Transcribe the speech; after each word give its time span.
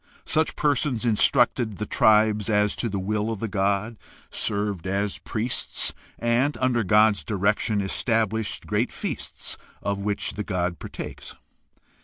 Such 0.25 0.55
persons 0.55 1.05
instructed 1.05 1.77
the 1.77 1.85
tribe 1.85 2.49
as 2.49 2.75
to 2.77 2.89
the 2.89 2.97
will 2.97 3.29
of 3.31 3.39
the 3.39 3.47
god, 3.47 3.97
served 4.31 4.87
as 4.87 5.19
priests, 5.19 5.93
and, 6.17 6.57
under 6.57 6.79
the 6.79 6.85
god's 6.85 7.23
direction, 7.23 7.81
established 7.81 8.65
great 8.65 8.91
feasts 8.91 9.59
of 9.83 9.99
which 9.99 10.33
the 10.33 10.43
god 10.43 10.79
partakes. 10.79 11.35